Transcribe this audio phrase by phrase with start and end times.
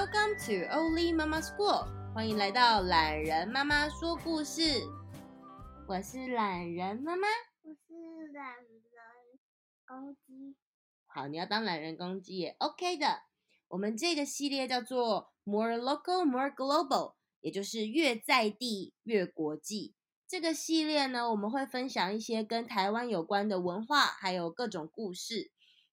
[0.00, 4.62] Welcome to Oli Mama School，欢迎来到懒人妈妈说故事。
[5.86, 7.28] 我是懒人妈妈，
[7.60, 8.80] 我是懒人
[9.86, 10.56] 公鸡。
[11.06, 13.24] 好，你要当懒人公鸡也 OK 的。
[13.68, 19.94] 我们这个系列叫做 More Local, More Global，也就是越在地越国际。
[20.26, 25.50] 这个系列呢，我们会分享一些跟台湾有关的文化，还有各种故事。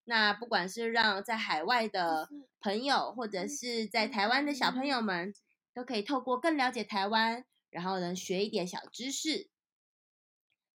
[0.09, 2.29] 那不管是让在海外的
[2.61, 5.33] 朋友，或者是在台湾的小朋友们，
[5.73, 9.49] 都可以透过更了解台湾，然后能学一点小知识。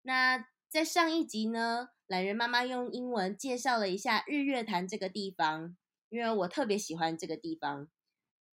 [0.00, 5.76] 那在上一集呢，懒人妈妈用英文介绍了一下日月潭这个地方，
[6.08, 7.86] 因为我特别喜欢这个地方。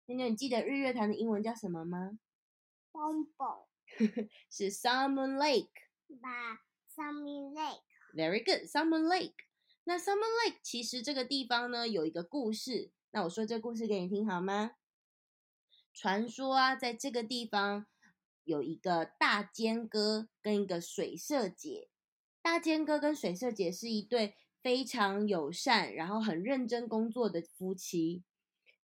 [0.07, 2.19] 妞妞，你记得日月潭的英文叫什么吗
[2.93, 3.67] ？Bumble。
[4.51, 5.71] 是 Salmon Lake。
[6.21, 6.65] 吧
[6.97, 7.83] Salmon Lake。
[8.13, 9.35] Very good, Salmon Lake。
[9.85, 14.73] 那 Summer Lake 其实这个地方呢，有一个故事，那我说这个故事给你听好吗？
[15.93, 17.87] 传说啊，在这个地方
[18.45, 21.89] 有一个大尖哥跟一个水社姐。
[22.43, 28.25] 大尖哥跟水社姐是一对非常友善，然后很认真工作的夫妻。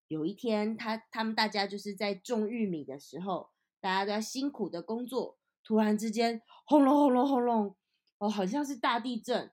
[0.08, 3.50] 有一天，他他们大家就是在种玉米的时候。
[3.82, 7.74] 大家都在辛苦的工作，突然之间，轰隆轰隆轰隆，
[8.18, 9.50] 哦，好像是大地震，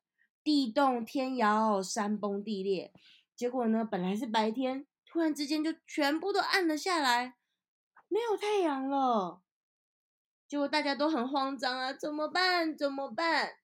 [0.48, 2.94] 地动天摇，山崩地裂。
[3.36, 7.36] 结果呢，本来是白天，突然之间就全部都暗了下来，
[8.08, 9.42] 没有太阳了。
[10.48, 12.78] 结果大家都很慌张啊，怎么办？
[12.78, 13.58] 怎么办？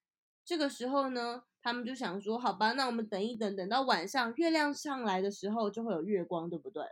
[0.44, 6.84] 这个时候呢，他们就想说，好吧，那我们等一等，等到晚上月亮上来的时候，就会有月光，对不对？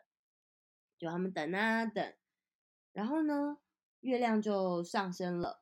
[0.97, 2.13] 就他们等啊等。
[2.93, 3.57] 然后呢，
[3.99, 5.59] 月亮就上升了，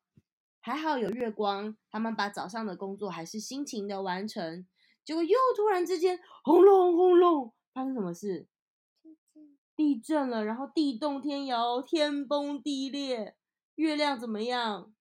[0.62, 4.68] 还好有月光，他们把早上的工作还是辛勤的完成。
[5.04, 8.48] 结果又突然之间，轰隆轰隆，发生什么事？
[9.76, 13.36] 地震了，然后地动天摇，天崩地裂，
[13.76, 14.94] 月亮怎么样？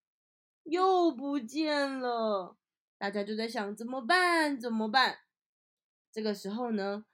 [0.63, 2.57] 又不见了。
[2.97, 4.59] 大家就在想怎么办？
[4.59, 5.19] 怎么办？
[6.13, 7.05] 这个时候呢，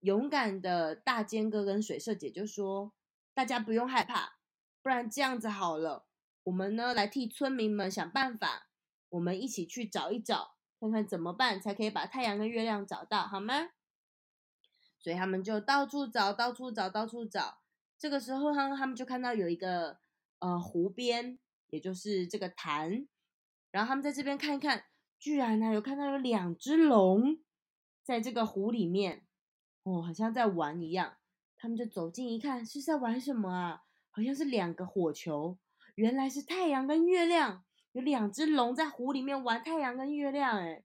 [0.00, 2.92] 勇敢的大尖哥跟水社姐就说
[3.34, 4.38] ：“大家不用害怕。”
[4.82, 6.06] 不然这样子好了，
[6.44, 8.68] 我们呢来替村民们想办法，
[9.10, 13.70] 我们一起去找一找，看看怎么办才可以把太阳跟月亮找到，好吗？
[14.98, 17.60] 所以他们就到处找，到处找，到处找。
[17.98, 19.98] 这个时候，他他们就看到有一个
[20.38, 23.06] 呃湖边，也就是这个潭，
[23.70, 24.84] 然后他们在这边看一看，
[25.18, 27.38] 居然呢有看到有两只龙
[28.02, 29.26] 在这个湖里面，
[29.82, 31.18] 哦，好像在玩一样。
[31.58, 33.82] 他们就走近一看，是在玩什么啊？
[34.10, 35.58] 好像是两个火球，
[35.94, 40.84] 原来是太阳跟月亮，有两只龙在湖里面玩太阳跟月亮，哎，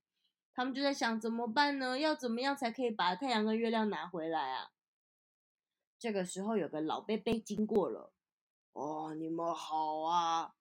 [0.54, 2.00] 他们就在想怎么办呢？
[2.00, 4.72] 要怎么样才可以把太阳跟月亮拿回来啊？
[5.98, 8.12] 这个时候有个老伯伯经过了，
[8.74, 10.56] 哦，你们好啊，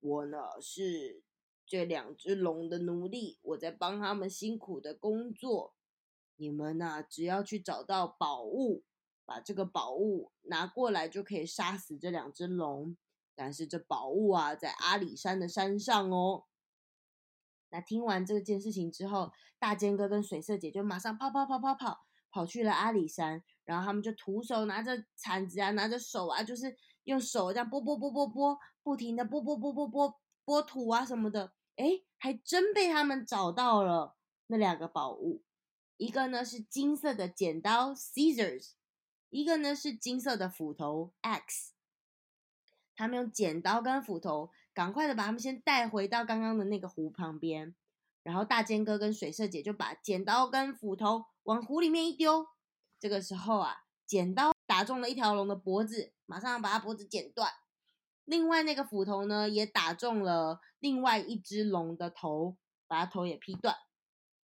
[0.00, 1.22] 我呢是
[1.66, 5.74] 这两只龙的奴隶，我在帮他们辛苦的工作，
[6.36, 8.84] 你们呢只要去找到宝物。
[9.28, 12.96] 把这个宝物拿过来就可以杀死这两只龙，
[13.38, 16.46] 但是这宝物啊，在阿里山的山上哦。
[17.70, 22.00] 那听完这件事情之后，大尖哥跟水色姐就马上跑跑跑跑跑
[22.32, 34.16] 跑去了阿里山，然后他们就徒手拿着铲子啊，拿着手啊，就是用手这样拨拨拨拨拨，不停的拨拨拨拨拨拨土啊什么的，诶，还真被他们找到了
[34.48, 35.44] 那两个宝物，
[35.96, 38.72] 一个呢是金色的剪刀 （scissors）。
[39.30, 41.72] 一个呢是金色的斧头 axe，
[42.98, 47.76] 他们用剪刀跟斧头，赶快的把他们先带回到刚刚的那个湖旁边，
[48.24, 52.48] 然后大尖哥跟水色姐就把剪刀跟斧头往湖里面一丢，
[52.98, 57.52] 这个时候啊，剪刀打中了一条龙的脖子，马上把它脖子剪断，
[58.24, 62.56] 另外那个斧头呢也打中了另外一只龙的头，
[62.88, 63.76] 把它头也劈断，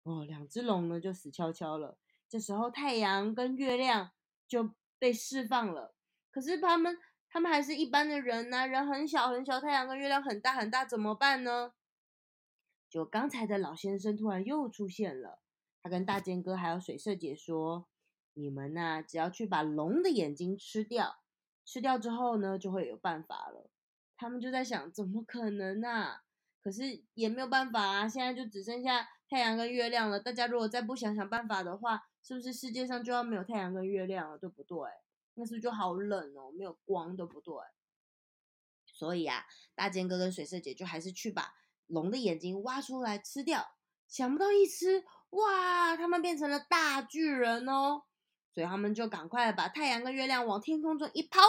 [0.05, 1.99] 哦，两只龙呢就死翘翘了。
[2.29, 4.13] 这时候太阳跟月亮。
[4.47, 5.95] 就被释放了，
[6.31, 6.99] 可是他们
[7.35, 11.73] 他们还是一般的人呐、人很小很小，太阳跟月亮很大很大，怎么办呢？
[12.89, 15.41] 就刚才的老先生突然又出现了，
[15.83, 17.89] 他跟大尖哥还有水色姐说
[18.35, 21.17] ：“你们呐、只要去把龙的眼睛吃掉，
[21.65, 23.69] 吃掉之后呢，就会有办法了。”
[24.17, 26.23] 他们就在想，怎么可能啊？
[26.63, 30.21] 可是也没有办法啊，现在就只剩下太阳跟月亮了。
[30.21, 34.79] 大家如果再不想想办法的话，是不是世界上就要没有太阳跟月亮了，对不对？
[35.35, 37.55] 那是不是就好冷哦，没有光，对不对？
[38.87, 39.45] 所以啊，
[39.75, 41.55] 大尖哥跟水色姐就还是去把
[41.87, 43.77] 龙的眼睛挖出来吃掉。
[44.07, 48.03] 想不到一吃，哇，他们变成了大巨人哦！
[48.53, 51.41] 所以他们就赶快把太阳跟月亮往天空中一抛，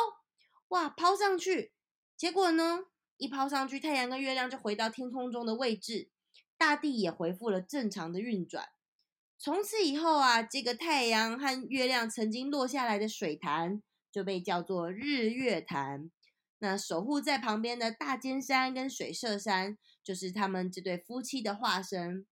[0.69, 1.73] 哇，抛上去！
[2.17, 2.85] 结果呢，
[3.17, 6.09] 一抛上去，太阳跟月亮就回到天空中的位置，
[6.57, 8.69] 大地也恢复了正常的运转。
[9.45, 16.09] 从此以后啊，这个太阳和月亮曾经落下来的水潭就被叫做日月潭。
[16.57, 22.25] 那守护在旁边的大尖山跟水社山，就是他们这对夫妻的化身。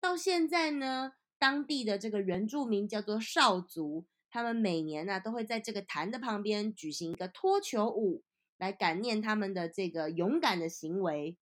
[0.00, 8.22] 到现在呢，当地的这个原住民叫做邵族，他们每年呢、都会在这个潭的旁边举行一个脱球舞，
[8.56, 11.36] 来感念他们的这个勇敢的行为。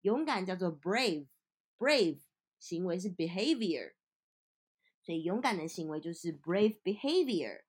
[0.00, 2.20] 勇敢叫做 brave，brave
[2.58, 3.92] 行为是 behavior。
[5.02, 7.64] 所以勇敢的行为就是 brave behavior。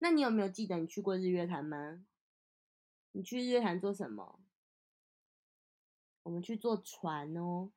[0.00, 2.04] 那你有没有记得你去过日月潭吗？
[3.12, 4.40] 你去日月潭做什么？
[6.24, 7.70] 我们去坐船哦。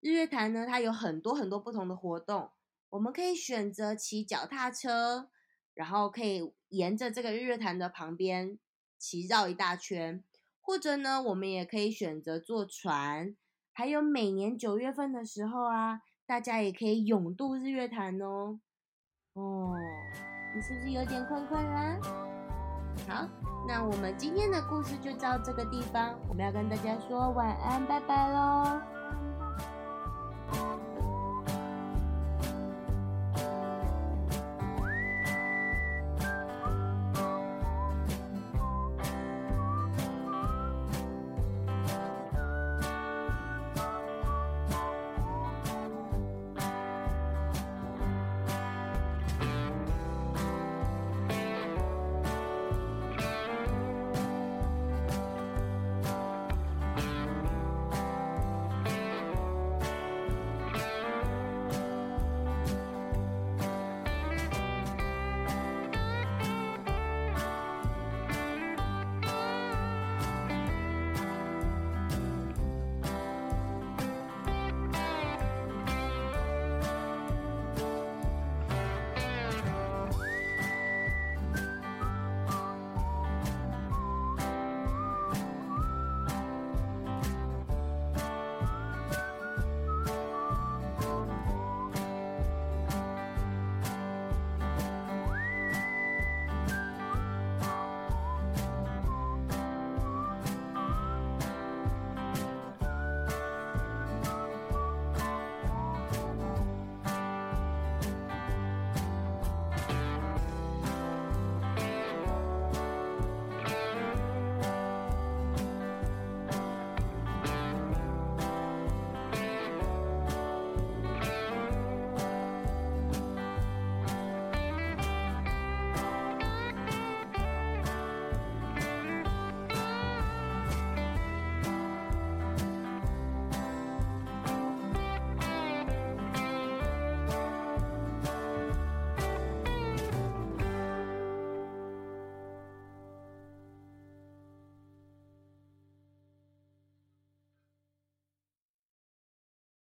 [0.00, 2.50] 日月潭呢，它有很多很多不同的活动，
[2.90, 5.30] 我们可以选择骑脚踏车，
[5.74, 8.58] 然后可以沿着这个日月潭的旁边
[8.98, 10.24] 骑绕一大圈，
[10.60, 13.36] 或者呢，我们也可以选择坐船。
[13.72, 16.02] 还有每年九月份的时候啊。
[16.26, 18.58] 大家也可以勇度日月潭哦。
[19.34, 19.74] 哦，
[20.54, 21.96] 你是不是有点困困啦？
[23.08, 23.28] 好，
[23.68, 28.95] 那我们今天的故事就到这个地方，我们要跟大家说晚安，拜拜喽。